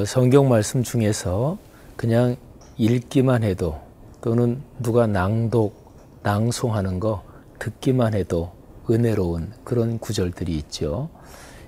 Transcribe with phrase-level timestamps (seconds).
[0.00, 1.58] 어, 성경 말씀 중에서
[1.94, 2.36] 그냥
[2.78, 3.78] 읽기만 해도
[4.22, 7.22] 또는 누가 낭독, 낭송하는 거
[7.58, 8.52] 듣기만 해도
[8.88, 11.10] 은혜로운 그런 구절들이 있죠.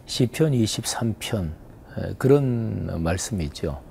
[0.06, 1.50] 시편 23편
[2.16, 3.82] 그런 말씀이죠.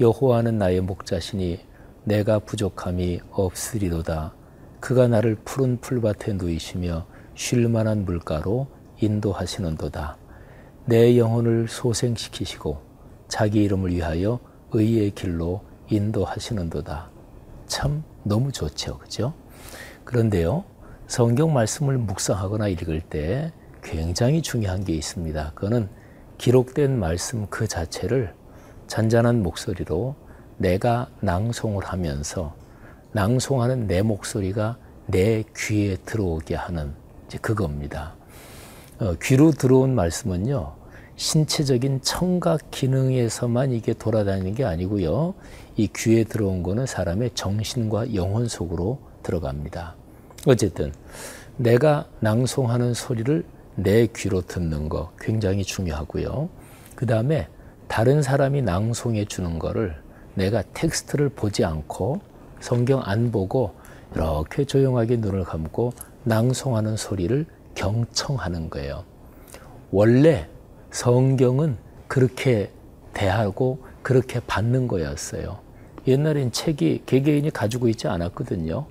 [0.00, 1.60] 여호와는 나의 목자시니
[2.02, 4.34] 내가 부족함이 없으리로다.
[4.80, 7.06] 그가 나를 푸른 풀밭에 누이시며
[7.36, 8.66] 쉴 만한 물가로
[9.00, 10.16] 인도하시는도다.
[10.86, 12.85] 내 영혼을 소생시키시고
[13.28, 14.38] 자기 이름을 위하여
[14.72, 17.10] 의의 길로 인도하시는도다.
[17.66, 18.98] 참 너무 좋죠.
[18.98, 19.32] 그죠?
[20.04, 20.64] 그런데요.
[21.06, 23.52] 성경 말씀을 묵상하거나 읽을 때
[23.82, 25.52] 굉장히 중요한 게 있습니다.
[25.54, 25.88] 그거는
[26.38, 28.34] 기록된 말씀 그 자체를
[28.88, 30.14] 잔잔한 목소리로
[30.58, 32.54] 내가 낭송을 하면서
[33.12, 36.94] 낭송하는 내 목소리가 내 귀에 들어오게 하는
[37.40, 38.14] 그겁니다.
[38.98, 40.74] 어, 귀로 들어온 말씀은요,
[41.16, 45.34] 신체적인 청각 기능에서만 이게 돌아다니는 게 아니고요,
[45.76, 49.94] 이 귀에 들어온 거는 사람의 정신과 영혼 속으로 들어갑니다.
[50.46, 50.92] 어쨌든
[51.56, 53.44] 내가 낭송하는 소리를
[53.76, 56.48] 내 귀로 듣는 거 굉장히 중요하고요.
[56.94, 57.48] 그 다음에
[57.88, 59.96] 다른 사람이 낭송해 주는 거를
[60.34, 62.20] 내가 텍스트를 보지 않고
[62.60, 63.74] 성경 안 보고
[64.14, 65.92] 이렇게 조용하게 눈을 감고
[66.24, 69.04] 낭송하는 소리를 경청하는 거예요.
[69.90, 70.48] 원래
[70.96, 71.76] 성경은
[72.08, 72.70] 그렇게
[73.12, 75.58] 대하고 그렇게 받는 거였어요.
[76.06, 78.86] 옛날엔 책이 개개인이 가지고 있지 않았거든요.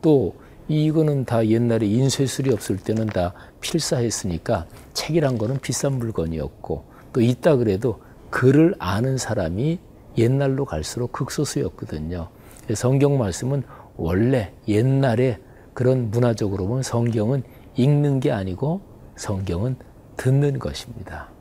[0.00, 0.34] 또
[0.68, 8.00] 이거는 다 옛날에 인쇄술이 없을 때는 다 필사했으니까 책이란 거는 비싼 물건이었고 또 있다 그래도
[8.30, 9.78] 글을 아는 사람이
[10.16, 12.30] 옛날로 갈수록 극소수였거든요.
[12.74, 13.62] 성경 말씀은
[13.98, 15.38] 원래 옛날에
[15.74, 17.42] 그런 문화적으로 보면 성경은
[17.76, 18.80] 읽는 게 아니고
[19.16, 19.76] 성경은
[20.16, 21.31] 듣는 것입니다.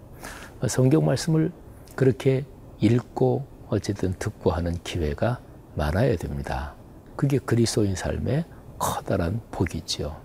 [0.68, 1.52] 성경 말씀을
[1.96, 2.46] 그렇게
[2.80, 5.40] 읽고 어쨌든 듣고 하는 기회가
[5.76, 6.76] 많아야 됩니다.
[7.16, 8.46] 그게 그리스도인 삶의
[8.78, 10.20] 커다란 복이죠.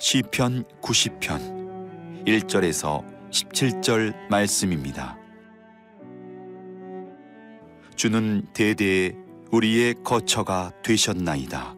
[0.00, 5.16] 시편 90편 1절에서 17절 말씀입니다.
[7.94, 9.14] 주는 대대에
[9.52, 11.76] 우리의 거처가 되셨나이다.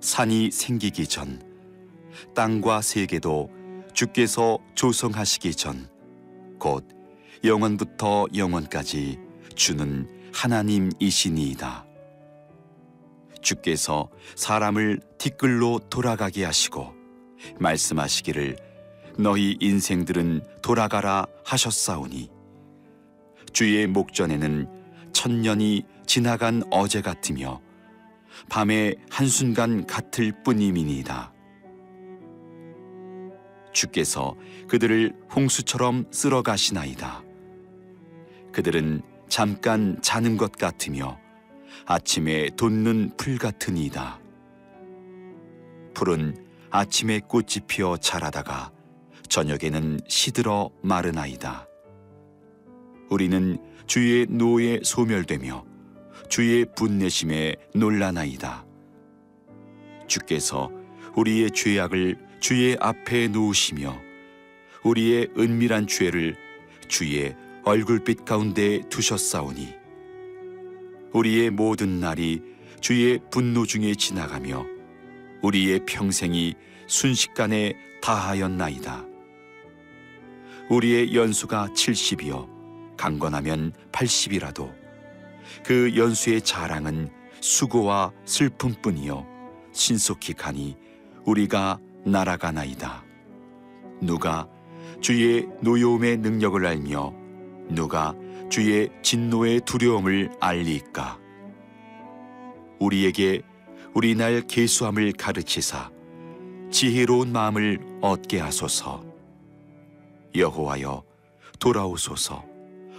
[0.00, 1.42] 산이 생기기 전
[2.34, 3.50] 땅과 세계도
[3.94, 5.96] 주께서 조성하시기 전
[6.58, 6.86] 곧
[7.44, 9.18] 영원부터 영원까지
[9.54, 11.86] 주는 하나님이시니이다.
[13.40, 16.92] 주께서 사람을 티끌로 돌아가게 하시고
[17.60, 18.56] 말씀하시기를
[19.18, 22.30] 너희 인생들은 돌아가라 하셨사오니
[23.52, 24.75] 주의 목전에는
[25.26, 27.60] 천년이 지나간 어제 같으며
[28.48, 31.32] 밤의 한순간 같을 뿐임이니이다.
[33.72, 34.36] 주께서
[34.68, 37.24] 그들을 홍수처럼 쓸어 가시나이다.
[38.52, 41.18] 그들은 잠깐 자는 것 같으며
[41.86, 44.20] 아침에 돋는 풀 같으니이다.
[45.94, 46.36] 풀은
[46.70, 48.70] 아침에 꽃이 피어 자라다가
[49.28, 51.65] 저녁에는 시들어 마르나이다.
[53.08, 55.64] 우리는 주의 노에 소멸되며
[56.28, 58.66] 주의 분내심에 놀라나이다.
[60.06, 60.70] 주께서
[61.14, 63.96] 우리의 죄악을 주의 앞에 놓으시며
[64.82, 66.36] 우리의 은밀한 죄를
[66.88, 67.34] 주의
[67.64, 69.74] 얼굴빛 가운데 두셨사오니
[71.12, 72.42] 우리의 모든 날이
[72.80, 74.64] 주의 분노 중에 지나가며
[75.42, 76.54] 우리의 평생이
[76.86, 79.04] 순식간에 다하였나이다.
[80.70, 82.55] 우리의 연수가 70이요
[82.96, 84.72] 강건하면 80이라도
[85.64, 89.26] 그 연수의 자랑은 수고와 슬픔뿐이요
[89.72, 90.76] 신속히 가니
[91.24, 93.04] 우리가 날아가나이다.
[94.00, 94.48] 누가
[95.00, 97.12] 주의 노여움의 능력을 알며
[97.68, 98.14] 누가
[98.48, 101.18] 주의 진노의 두려움을 알리까?
[102.78, 103.42] 우리에게
[103.94, 105.90] 우리 날 계수함을 가르치사
[106.70, 109.04] 지혜로운 마음을 얻게 하소서.
[110.34, 111.02] 여호와여
[111.58, 112.44] 돌아오소서.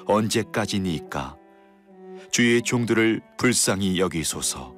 [0.07, 1.37] 언제까지니까?
[2.31, 4.73] 주의 종들을 불쌍히 여기소서.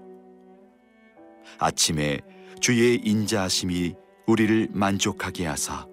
[1.59, 2.19] 아침에
[2.59, 3.95] 주의 인자하심이
[4.27, 5.87] 우리를 만족하게 하사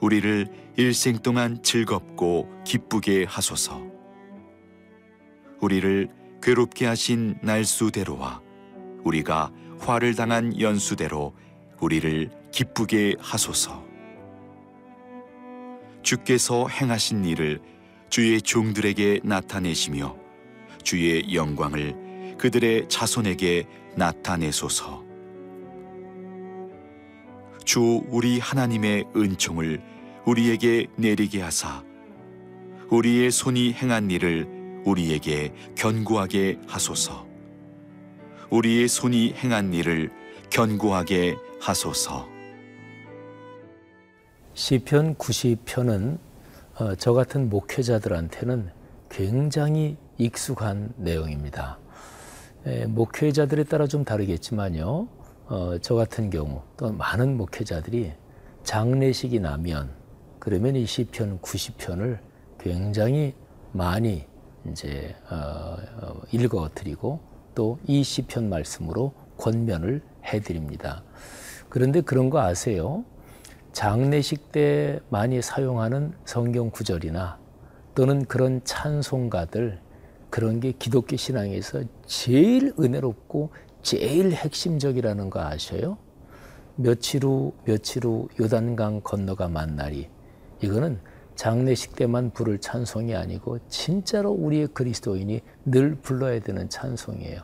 [0.00, 0.46] 우리를
[0.76, 3.82] 일생 동안 즐겁고 기쁘게 하소서.
[5.60, 6.08] 우리를
[6.42, 8.42] 괴롭게 하신 날수대로와
[9.04, 11.34] 우리가 화를 당한 연수대로
[11.80, 13.84] 우리를 기쁘게 하소서.
[16.02, 17.60] 주께서 행하신 일을
[18.08, 20.16] 주의 종들에게 나타내시며
[20.82, 23.66] 주의 영광을 그들의 자손에게
[23.96, 25.04] 나타내소서.
[27.64, 29.82] 주 우리 하나님의 은총을
[30.24, 31.84] 우리에게 내리게 하사
[32.90, 34.46] 우리의 손이 행한 일을
[34.84, 37.26] 우리에게 견고하게 하소서.
[38.50, 40.12] 우리의 손이 행한 일을
[40.50, 42.28] 견고하게 하소서.
[44.54, 46.18] 시편 90편은
[46.78, 48.70] 어, 저 같은 목회자들한테는
[49.08, 51.78] 굉장히 익숙한 내용입니다.
[52.66, 55.08] 에, 목회자들에 따라 좀 다르겠지만요.
[55.46, 58.12] 어, 저 같은 경우 또 많은 목회자들이
[58.64, 59.90] 장례식이 나면
[60.38, 62.18] 그러면 이 시편 90편을
[62.58, 63.34] 굉장히
[63.72, 64.26] 많이
[64.70, 67.20] 이제 어, 어, 읽어드리고
[67.54, 71.02] 또 이 시편 말씀으로 권면을 해드립니다.
[71.70, 73.04] 그런데 그런 거 아세요?
[73.76, 77.38] 장례식 때 많이 사용하는 성경 구절이나
[77.94, 79.78] 또는 그런 찬송가들
[80.30, 83.50] 그런 게 기독교 신앙에서 제일 은혜롭고
[83.82, 85.98] 제일 핵심적이라는 거 아셔요?
[86.76, 90.08] 며칠 후 며칠 후 요단강 건너가 만나리
[90.62, 90.98] 이거는
[91.34, 97.42] 장례식 때만 부를 찬송이 아니고 진짜로 우리의 그리스도인이 늘 불러야 되는 찬송이에요.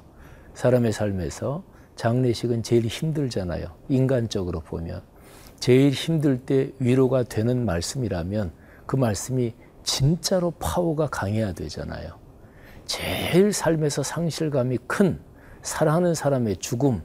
[0.54, 1.62] 사람의 삶에서
[1.96, 3.66] 장례식은 제일 힘들잖아요.
[3.90, 5.11] 인간적으로 보면.
[5.62, 8.50] 제일 힘들 때 위로가 되는 말씀이라면
[8.84, 9.54] 그 말씀이
[9.84, 12.18] 진짜로 파워가 강해야 되잖아요.
[12.84, 15.20] 제일 삶에서 상실감이 큰
[15.62, 17.00] 사랑하는 사람의 죽음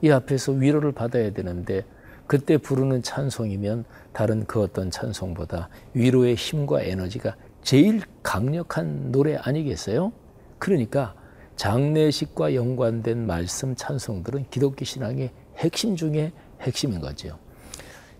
[0.00, 1.84] 이 앞에서 위로를 받아야 되는데
[2.26, 3.84] 그때 부르는 찬송이면
[4.14, 10.12] 다른 그 어떤 찬송보다 위로의 힘과 에너지가 제일 강력한 노래 아니겠어요?
[10.58, 11.14] 그러니까
[11.56, 16.32] 장례식과 연관된 말씀 찬송들은 기독교 신앙의 핵심 중에
[16.62, 17.38] 핵심인 거죠.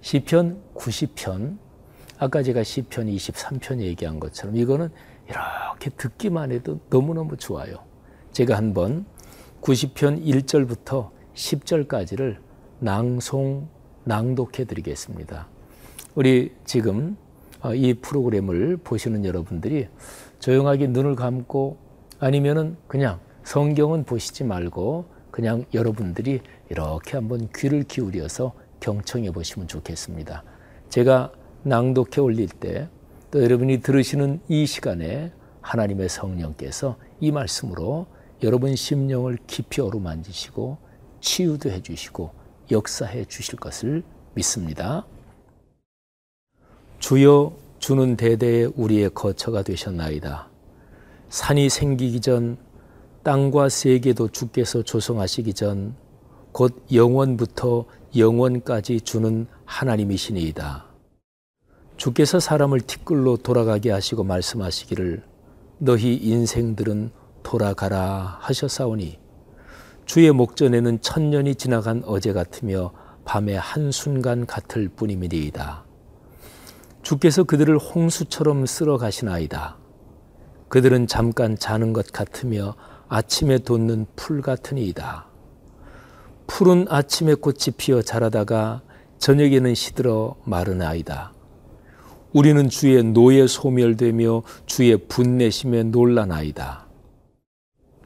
[0.00, 1.58] 시편 90편
[2.18, 4.90] 아까 제가 시편 23편 얘기한 것처럼 이거는
[5.28, 7.76] 이렇게 듣기만 해도 너무너무 좋아요.
[8.32, 9.04] 제가 한번
[9.60, 12.38] 90편 1절부터 10절까지를
[12.80, 13.68] 낭송
[14.04, 15.48] 낭독해 드리겠습니다.
[16.14, 17.16] 우리 지금
[17.60, 19.88] 어, 이 프로그램을 보시는 여러분들이
[20.38, 21.76] 조용하게 눈을 감고
[22.20, 26.40] 아니면은 그냥 성경은 보시지 말고 그냥 여러분들이
[26.70, 30.44] 이렇게 한번 귀를 기울여서 경청해 보시면 좋겠습니다.
[30.88, 31.32] 제가
[31.64, 32.88] 낭독해 올릴 때
[33.30, 38.06] 또 여러분이 들으시는 이 시간에 하나님의 성령께서 이 말씀으로
[38.42, 40.78] 여러분 심령을 깊이 어루만지시고
[41.20, 42.30] 치유도 해 주시고
[42.70, 44.02] 역사해 주실 것을
[44.34, 45.06] 믿습니다.
[47.00, 50.48] 주여 주는 대대에 우리의 거처가 되셨나이다.
[51.28, 52.56] 산이 생기기 전
[53.24, 56.08] 땅과 세계도 주께서 조성하시기 전
[56.52, 57.84] 곧 영원부터
[58.18, 60.86] 영원까지 주는 하나님이시니이다.
[61.96, 65.22] 주께서 사람을 티끌로 돌아가게 하시고 말씀하시기를
[65.78, 67.10] 너희 인생들은
[67.42, 69.18] 돌아가라 하셨사오니
[70.04, 72.92] 주의 목전에는 천년이 지나간 어제 같으며
[73.24, 75.84] 밤의 한순간 같을 뿐이니이다.
[77.02, 79.76] 주께서 그들을 홍수처럼 쓸어 가시나이다.
[80.68, 82.74] 그들은 잠깐 자는 것 같으며
[83.08, 85.27] 아침에 돋는 풀 같으니이다.
[86.48, 88.82] 푸른 아침에 꽃이 피어 자라다가
[89.18, 91.32] 저녁에는 시들어 마르나이다.
[92.32, 96.88] 우리는 주의 노에 소멸되며 주의 분내심에 놀라나이다.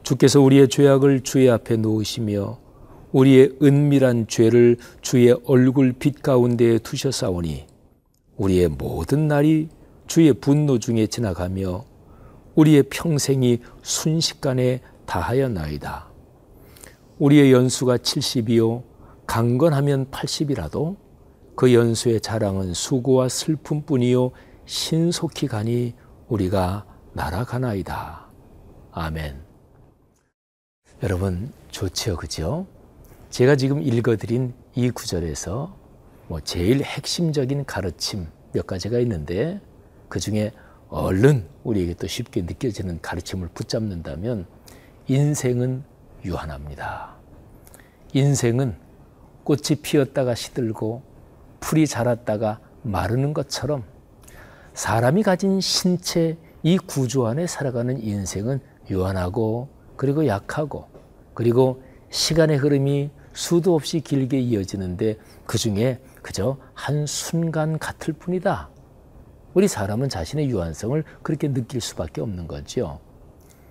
[0.03, 2.59] 주께서 우리의 죄악을 주의 앞에 놓으시며
[3.11, 7.65] 우리의 은밀한 죄를 주의 얼굴 빛 가운데에 두셨사오니
[8.37, 9.69] 우리의 모든 날이
[10.05, 11.85] 주의 분노 중에 지나가며
[12.55, 16.12] 우리의 평생이 순식간에 다하였나이다.
[17.19, 18.83] 우리의 연수가 70이요
[19.27, 20.97] 강건하면 80이라도
[21.55, 24.31] 그 연수의 자랑은 수고와 슬픔뿐이요
[24.65, 25.93] 신속히 가니
[26.27, 28.27] 우리가 날아가나이다.
[28.91, 29.39] 아멘.
[31.03, 32.65] 여러분 좋지요, 그죠?
[33.29, 35.75] 제가 지금 읽어드린 이 구절에서
[36.27, 39.59] 뭐 제일 핵심적인 가르침 몇 가지가 있는데
[40.09, 40.51] 그 중에
[40.89, 44.45] 얼른 우리에게 또 쉽게 느껴지는 가르침을 붙잡는다면
[45.07, 45.83] 인생은
[46.25, 47.15] 유한합니다.
[48.13, 48.75] 인생은
[49.43, 51.01] 꽃이 피었다가 시들고
[51.59, 53.83] 풀이 자랐다가 마르는 것처럼
[54.73, 60.87] 사람이 가진 신체 이 구조 안에 살아가는 인생은 유한하고 그리고 약하고
[61.33, 68.69] 그리고 시간의 흐름이 수도 없이 길게 이어지는데 그 중에 그저 한 순간 같을 뿐이다.
[69.53, 72.99] 우리 사람은 자신의 유한성을 그렇게 느낄 수밖에 없는 거죠.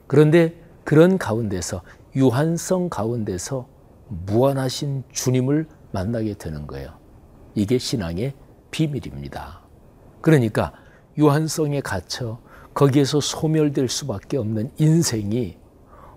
[0.06, 0.54] 그런데
[0.84, 1.82] 그런 가운데서
[2.14, 3.66] 유한성 가운데서
[4.08, 6.90] 무한하신 주님을 만나게 되는 거예요.
[7.54, 8.34] 이게 신앙의
[8.70, 9.60] 비밀입니다.
[10.20, 10.72] 그러니까
[11.18, 12.38] 유한성에 갇혀
[12.74, 15.56] 거기에서 소멸될 수밖에 없는 인생이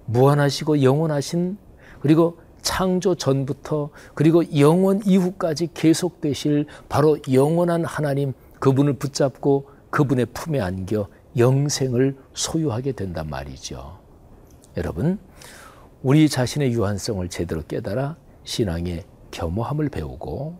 [0.06, 1.58] 무한하시고 영원하신
[2.00, 11.08] 그리고 창조 전부터 그리고 영원 이후까지 계속되실 바로 영원한 하나님 그분을 붙잡고 그분의 품에 안겨
[11.38, 14.00] 영생을 소유하게 된단 말이죠.
[14.78, 15.20] 여러분,
[16.06, 20.56] 우리 자신의 유한성을 제대로 깨달아 신앙의 겸허함을 배우고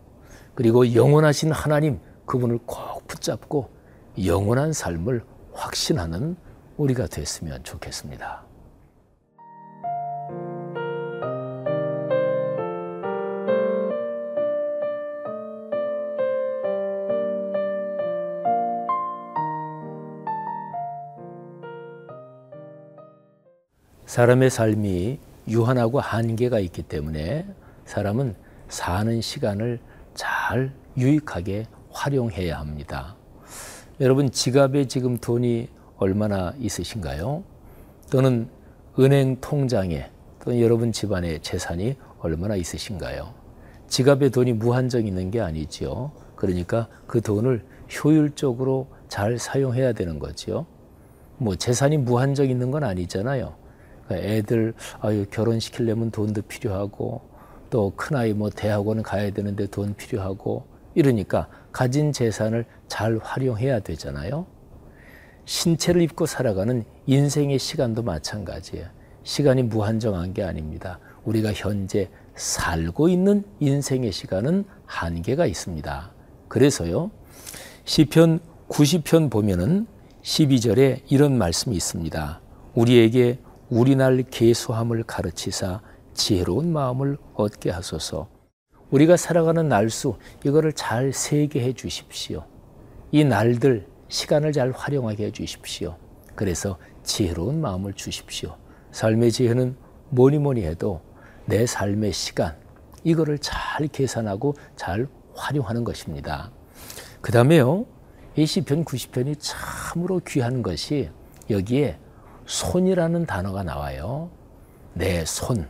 [0.56, 3.70] 그리고 영원하신 하나님 그분을 꼭 붙잡고
[4.26, 5.24] 영원한 삶을
[5.54, 6.36] 확신하는
[6.78, 8.44] 우리가 됐으면 좋겠습니다.
[24.08, 27.46] 사람의 삶이 유한하고 한계가 있기 때문에
[27.86, 28.36] 사람은
[28.68, 29.80] 사는 시간을
[30.14, 33.16] 잘 유익하게 활용해야 합니다.
[34.02, 37.44] 여러분 지갑에 지금 돈이 얼마나 있으신가요?
[38.12, 38.50] 또는
[39.00, 40.10] 은행 통장에
[40.44, 43.34] 또는 여러분 집안의 재산이 얼마나 있으신가요?
[43.88, 46.12] 지갑에 돈이 무한정 있는 게 아니지요.
[46.36, 47.64] 그러니까 그 돈을
[48.04, 50.66] 효율적으로 잘 사용해야 되는 거지요.
[51.38, 53.56] 뭐 재산이 무한정 있는 건 아니잖아요.
[54.08, 57.22] 그러니까 애들 아유 결혼 시키려면 돈도 필요하고
[57.70, 64.46] 또 큰아이 뭐 대학원 가야 되는데 돈 필요하고 이러니까 가진 재산을 잘 활용해야 되잖아요.
[65.46, 68.88] 신체를 입고 살아가는 인생의 시간도 마찬가지예요.
[69.24, 71.00] 시간이 무한정한 게 아닙니다.
[71.24, 76.12] 우리가 현재 살고 있는 인생의 시간은 한계가 있습니다.
[76.48, 77.12] 그래서요.
[77.86, 79.88] 시편 90편 보면은
[80.24, 82.42] 12절에 이런 말씀이 있습니다.
[82.74, 85.82] 우리에게 우리 날 계수함을 가르치사
[86.14, 88.28] 지혜로운 마음을 얻게 하소서.
[88.92, 92.46] 우리가 살아가는 날수 이거를 잘 세게 해 주십시오.
[93.12, 95.98] 이 날들 시간을 잘 활용하게 해 주십시오.
[96.36, 98.56] 그래서 지혜로운 마음을 주십시오.
[98.92, 99.76] 삶의 지혜는
[100.10, 101.02] 뭐니 뭐니 해도
[101.46, 102.56] 내 삶의 시간
[103.04, 106.52] 이거를 잘 계산하고 잘 활용하는 것입니다.
[107.20, 107.88] 그 다음에요.
[108.36, 111.10] 이 시편 90편이 참으로 귀한 것이
[111.50, 111.98] 여기에
[112.46, 114.30] 손이라는 단어가 나와요.
[114.94, 115.68] 내 손.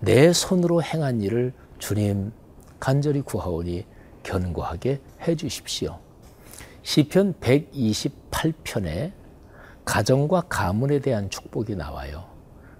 [0.00, 2.32] 내 손으로 행한 일을 주님
[2.78, 3.84] 간절히 구하오니
[4.22, 5.98] 견고하게 해 주십시오.
[6.82, 9.12] 시편 128편에
[9.84, 12.24] 가정과 가문에 대한 축복이 나와요.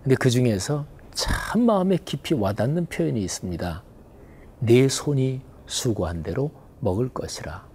[0.02, 3.82] 근데 그 중에서 참 마음에 깊이 와닿는 표현이 있습니다.
[4.60, 7.66] 내 손이 수고한 대로 먹을 것이라.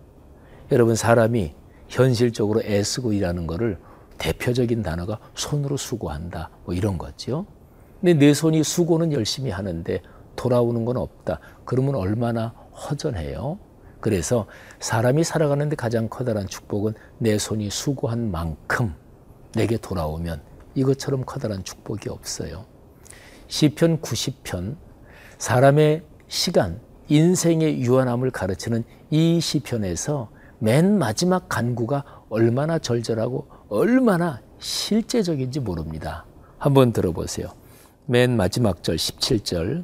[0.72, 1.54] 여러분 사람이
[1.90, 3.78] 현실적으로 애쓰고 일하는 것을
[4.18, 6.50] 대표적인 단어가 손으로 수고한다.
[6.66, 7.46] 뭐 이런 거죠.
[8.02, 10.02] 근데 내 손이 수고는 열심히 하는데
[10.36, 11.40] 돌아오는 건 없다.
[11.66, 13.58] 그러면 얼마나 허전해요.
[14.00, 14.48] 그래서
[14.80, 18.94] 사람이 살아가는데 가장 커다란 축복은 내 손이 수고한 만큼
[19.56, 20.42] 내게 돌아오면
[20.76, 22.66] 이것처럼 커다란 축복이 없어요.
[23.48, 24.76] 시편 90편
[25.38, 30.30] 사람의 시간, 인생의 유한함을 가르치는 이 시편에서
[30.60, 36.26] 맨 마지막 간구가 얼마나 절절하고 얼마나 실제적인지 모릅니다.
[36.60, 37.48] 한번 들어보세요.
[38.06, 39.84] 맨 마지막 절 17절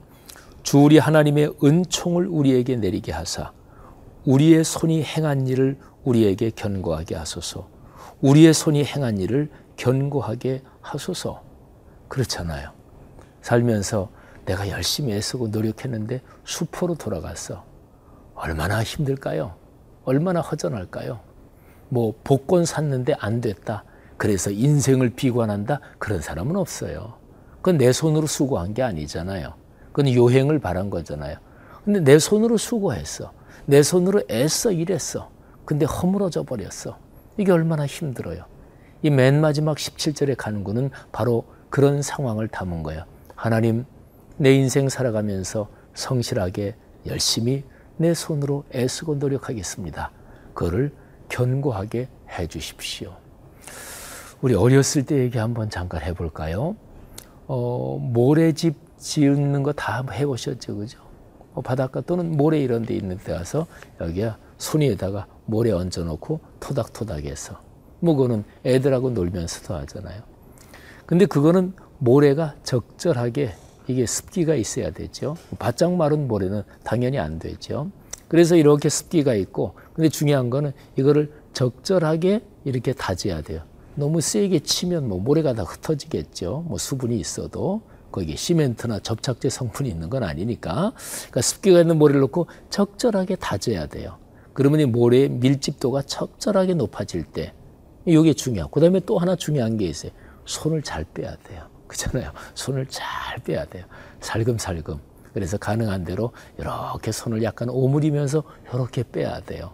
[0.62, 3.51] 주 우리 하나님의 은총을 우리에게 내리게 하사
[4.25, 7.67] 우리의 손이 행한 일을 우리에게 견고하게 하소서.
[8.22, 11.41] 우리의 손이 행한 일을 견고하게 하소서.
[12.10, 12.69] 그렇잖아요.
[13.41, 14.12] 살면서
[14.46, 17.65] 내가 열심히 애쓰고 노력했는데 수포로 돌아갔어.
[18.36, 19.55] 얼마나 힘들까요?
[20.03, 21.28] 얼마나 허전할까요?
[21.89, 23.84] 뭐 복권 샀는데 안 됐다.
[24.17, 25.79] 그래서 인생을 비관한다.
[25.98, 27.13] 그런 사람은 없어요.
[27.58, 29.53] 그건 내 손으로 수고한 게 아니잖아요.
[29.91, 31.38] 그건 요행을 바란 거잖아요.
[31.84, 33.31] 근데 내 손으로 수고했어.
[33.65, 35.29] 내 손으로 애써 일했어.
[35.65, 36.98] 근데 허물어져 버렸어.
[37.38, 38.46] 이게 얼마나 힘들어요.
[39.01, 43.05] 이 맨 마지막 17절의 간구는 바로 그런 상황을 담은 거예요.
[43.36, 43.86] 하나님,
[44.38, 46.75] 내 인생 살아가면서 성실하게
[47.08, 47.63] 열심히
[47.98, 50.12] 내 손으로 애쓰고 노력하겠습니다.
[50.53, 50.91] 그거를
[51.29, 52.07] 견고하게
[52.38, 53.15] 해 주십시오.
[54.41, 56.75] 우리 어렸을 때 얘기 한번 잠깐 해볼까요?
[57.48, 61.00] 어, 모래집 지는 거 다 해보셨죠, 그죠?
[61.53, 63.65] 어, 바닷가 또는 모래 이런 데 있는 데 가서
[64.01, 67.59] 여기야 손 위에다가 모래 얹어놓고 토닥토닥해서
[68.01, 70.21] 뭐 그거는 애들하고 놀면서도 하잖아요.
[71.05, 73.53] 근데 그거는 모래가 적절하게
[73.88, 75.36] 이게 습기가 있어야 되죠.
[75.57, 77.89] 바짝 마른 모래는 당연히 안 되죠.
[78.29, 83.63] 그래서 이렇게 습기가 있고 근데 중요한 거는 이거를 적절하게 이렇게 다져야 돼요.
[83.95, 86.63] 너무 세게 치면 뭐 모래가 다 흩어지겠죠.
[86.67, 87.81] 뭐 수분이 있어도
[88.12, 90.93] 거기에 시멘트나 접착제 성분이 있는 건 아니니까.
[90.93, 94.17] 그러니까 습기가 있는 모래를 넣고 적절하게 다져야 돼요.
[94.53, 97.53] 그러면 이 모래의 밀집도가 적절하게 높아질 때
[98.05, 100.12] 이게 중요하고 그다음에 또 하나 중요한 게 있어요.
[100.45, 101.67] 손을 잘 빼야 돼요.
[101.88, 102.31] 그렇잖아요.
[102.53, 103.86] 손을 잘 빼야 돼요.
[104.21, 105.09] 살금살금.
[105.33, 108.43] 그래서 가능한 대로 이렇게 손을 약간 오므리면서
[108.74, 109.71] 이렇게 빼야 돼요.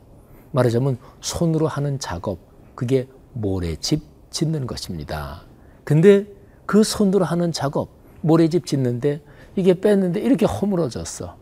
[0.51, 2.39] 말하자면 손으로 하는 작업,
[2.75, 5.43] 그게 모래집 짓는 것입니다.
[5.83, 6.25] 근데
[6.65, 7.89] 그 손으로 하는 작업,
[8.21, 9.21] 모래집 짓는데
[9.55, 11.37] 이게 뺐는데 이렇게 허물어졌어.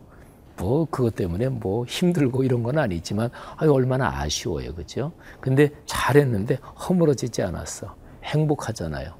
[0.56, 4.74] 뭐 그것 때문에 뭐 힘들고 이런 건 아니지만 아유 얼마나 아쉬워요.
[4.74, 5.12] 그죠?
[5.40, 7.96] 근데 잘했는데 허물어지지 않았어.
[8.22, 9.14] 행복하잖아요.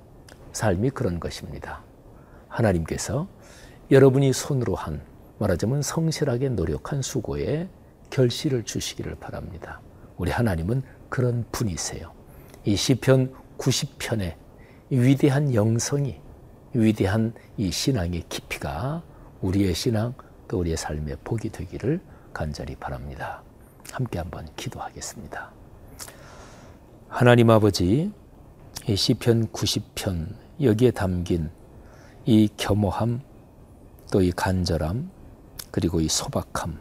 [0.52, 1.82] 삶이 그런 것입니다.
[2.48, 3.26] 하나님께서
[3.90, 5.02] 여러분이 손으로 한
[5.38, 7.68] 말하자면 성실하게 노력한 수고에
[8.10, 9.80] 결실을 주시기를 바랍니다.
[10.16, 12.12] 우리 하나님은 그런 분이세요.
[12.64, 14.36] 이 시편 90편의
[14.90, 16.20] 위대한 영성이
[16.72, 19.02] 위대한 이 신앙의 깊이가
[19.42, 20.14] 우리의 신앙
[20.48, 22.00] 또 우리의 삶의 복이 되기를
[22.32, 23.42] 간절히 바랍니다.
[23.92, 25.52] 함께 한번 기도하겠습니다.
[27.08, 28.10] 하나님 아버지
[28.88, 31.50] 이 시편 90편 여기에 담긴
[32.24, 33.20] 이 겸허함
[34.14, 35.11] 또 이 간절함
[35.73, 36.78] 그리고 이 소박함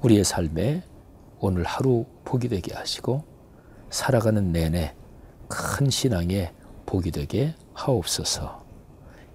[0.00, 0.84] 우리의 삶에
[1.40, 3.24] 오늘 하루 복이 되게 하시고
[3.90, 4.94] 살아가는 내내
[5.48, 6.52] 큰 신앙의
[6.86, 8.64] 복이 되게 하옵소서.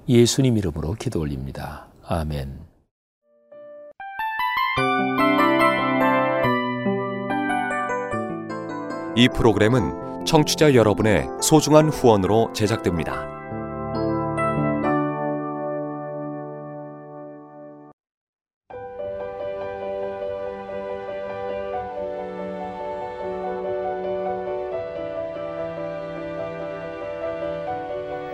[0.08, 1.88] 예수님 이름으로 기도 올립니다.
[2.06, 2.62] 아멘.
[9.18, 13.41] 이 프로그램은 청취자 여러분의 소중한 후원으로 제작됩니다.